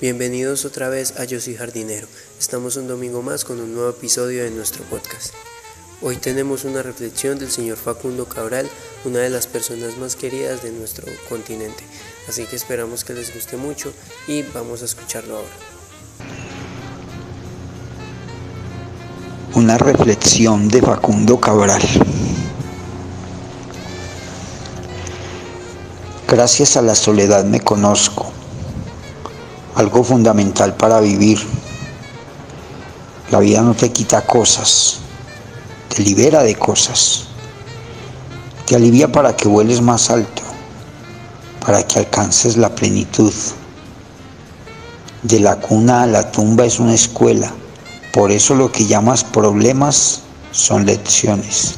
[0.00, 2.08] Bienvenidos otra vez a Yo Soy Jardinero.
[2.36, 5.32] Estamos un domingo más con un nuevo episodio de nuestro podcast.
[6.02, 8.68] Hoy tenemos una reflexión del señor Facundo Cabral,
[9.04, 11.84] una de las personas más queridas de nuestro continente.
[12.28, 13.92] Así que esperamos que les guste mucho
[14.26, 15.48] y vamos a escucharlo ahora.
[19.54, 21.82] Una reflexión de Facundo Cabral.
[26.26, 28.32] Gracias a la soledad me conozco
[29.76, 31.38] algo fundamental para vivir.
[33.30, 34.98] La vida no te quita cosas,
[35.94, 37.24] te libera de cosas,
[38.66, 40.42] te alivia para que vueles más alto,
[41.64, 43.32] para que alcances la plenitud.
[45.22, 47.52] De la cuna a la tumba es una escuela,
[48.12, 50.22] por eso lo que llamas problemas
[50.52, 51.74] son lecciones.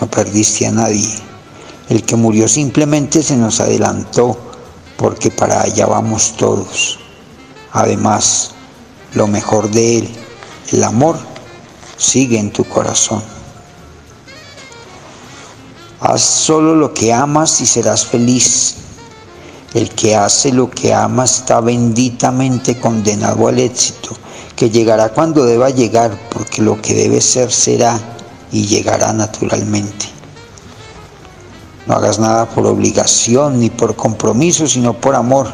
[0.00, 1.14] No perdiste a nadie,
[1.88, 4.45] el que murió simplemente se nos adelantó
[4.96, 6.98] porque para allá vamos todos.
[7.72, 8.52] Además,
[9.12, 10.08] lo mejor de Él,
[10.72, 11.18] el amor,
[11.96, 13.22] sigue en tu corazón.
[16.00, 18.76] Haz solo lo que amas y serás feliz.
[19.74, 24.16] El que hace lo que ama está benditamente condenado al éxito,
[24.54, 28.00] que llegará cuando deba llegar, porque lo que debe ser será
[28.52, 30.15] y llegará naturalmente.
[31.86, 35.48] No hagas nada por obligación ni por compromiso, sino por amor.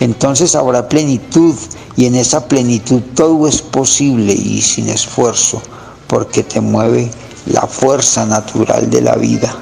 [0.00, 1.54] Entonces habrá plenitud
[1.96, 5.60] y en esa plenitud todo es posible y sin esfuerzo,
[6.06, 7.10] porque te mueve
[7.46, 9.54] la fuerza natural de la vida,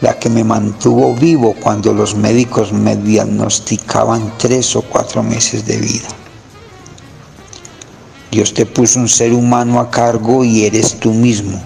[0.00, 5.78] la que me mantuvo vivo cuando los médicos me diagnosticaban tres o cuatro meses de
[5.78, 6.08] vida.
[8.30, 11.60] Dios te puso un ser humano a cargo y eres tú mismo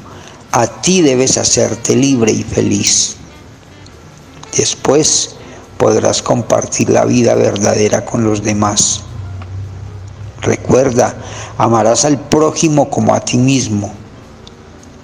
[0.52, 3.16] a ti debes hacerte libre y feliz.
[4.56, 5.36] Después
[5.78, 9.02] podrás compartir la vida verdadera con los demás.
[10.42, 11.14] Recuerda,
[11.56, 13.92] amarás al prójimo como a ti mismo.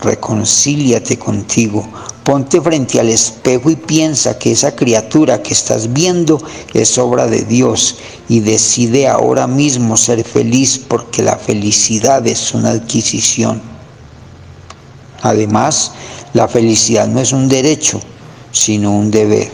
[0.00, 1.86] Reconcíliate contigo.
[2.24, 6.42] Ponte frente al espejo y piensa que esa criatura que estás viendo
[6.74, 7.98] es obra de Dios
[8.28, 13.75] y decide ahora mismo ser feliz porque la felicidad es una adquisición.
[15.26, 15.90] Además,
[16.34, 18.00] la felicidad no es un derecho,
[18.52, 19.50] sino un deber,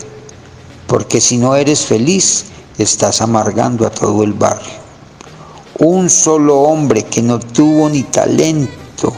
[0.86, 2.44] porque si no eres feliz,
[2.76, 4.82] estás amargando a todo el barrio.
[5.78, 9.14] Un solo hombre que no tuvo ni talento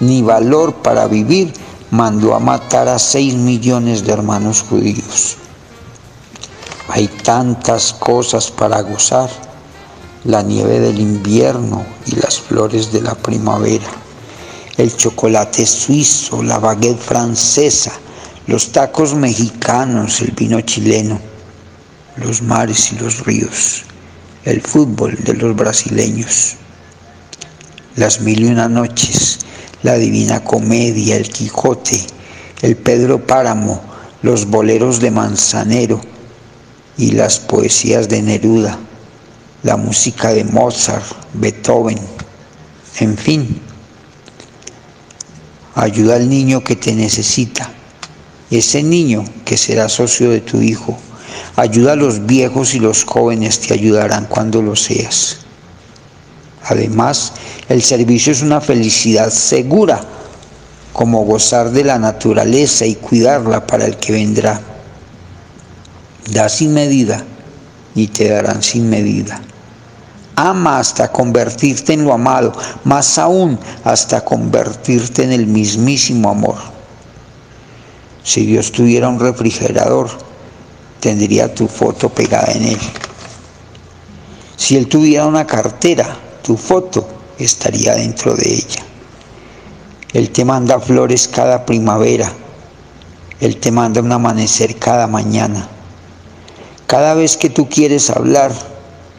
[0.00, 1.52] ni valor para vivir,
[1.90, 5.36] mandó a matar a seis millones de hermanos judíos.
[6.88, 9.28] Hay tantas cosas para gozar,
[10.24, 13.99] la nieve del invierno y las flores de la primavera
[14.80, 17.92] el chocolate suizo, la baguette francesa,
[18.46, 21.20] los tacos mexicanos, el vino chileno,
[22.16, 23.82] los mares y los ríos,
[24.44, 26.56] el fútbol de los brasileños,
[27.96, 29.40] las mil y una noches,
[29.82, 32.00] la divina comedia, el Quijote,
[32.62, 33.82] el Pedro Páramo,
[34.22, 36.00] los boleros de Manzanero
[36.96, 38.78] y las poesías de Neruda,
[39.62, 41.04] la música de Mozart,
[41.34, 41.98] Beethoven,
[42.98, 43.60] en fin,
[45.80, 47.70] Ayuda al niño que te necesita,
[48.50, 50.98] ese niño que será socio de tu hijo.
[51.56, 55.38] Ayuda a los viejos y los jóvenes te ayudarán cuando lo seas.
[56.64, 57.32] Además,
[57.70, 60.04] el servicio es una felicidad segura,
[60.92, 64.60] como gozar de la naturaleza y cuidarla para el que vendrá.
[66.30, 67.24] Da sin medida
[67.94, 69.40] y te darán sin medida.
[70.42, 76.56] Ama hasta convertirte en lo amado, más aún hasta convertirte en el mismísimo amor.
[78.22, 80.08] Si Dios tuviera un refrigerador,
[80.98, 82.78] tendría tu foto pegada en él.
[84.56, 87.06] Si Él tuviera una cartera, tu foto
[87.38, 88.82] estaría dentro de ella.
[90.14, 92.32] Él te manda flores cada primavera.
[93.40, 95.68] Él te manda un amanecer cada mañana.
[96.86, 98.52] Cada vez que tú quieres hablar,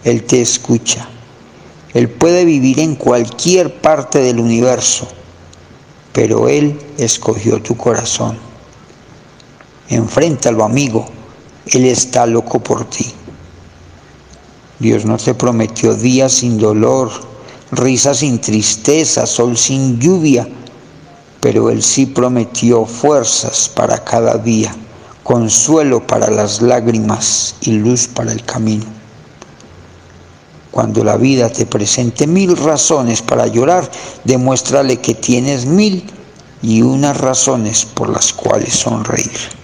[0.03, 1.10] Él te escucha.
[1.93, 5.07] Él puede vivir en cualquier parte del universo,
[6.13, 8.37] pero Él escogió tu corazón.
[9.89, 11.05] Enfréntalo, amigo.
[11.65, 13.13] Él está loco por ti.
[14.79, 17.11] Dios no te prometió días sin dolor,
[17.71, 20.47] risa sin tristeza, sol sin lluvia,
[21.39, 24.73] pero Él sí prometió fuerzas para cada día,
[25.23, 29.00] consuelo para las lágrimas y luz para el camino.
[30.71, 33.91] Cuando la vida te presente mil razones para llorar,
[34.23, 36.09] demuéstrale que tienes mil
[36.61, 39.60] y unas razones por las cuales sonreír.